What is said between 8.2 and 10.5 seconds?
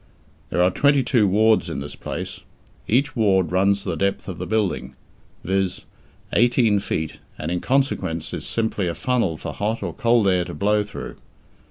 is simply a funnel for hot or cold air